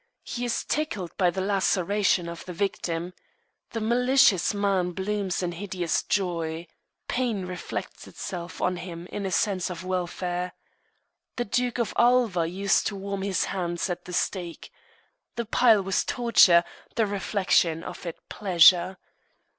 [0.23, 3.13] He is tickled by the laceration of the victim.
[3.69, 6.65] The malicious man blooms in hideous joy.
[7.07, 10.53] Pain reflects itself on him in a sense of welfare.
[11.35, 14.71] The Duke of Alva used to warm his hands at the stake.
[15.35, 16.63] The pile was torture,
[16.95, 18.97] the reflection of it pleasure.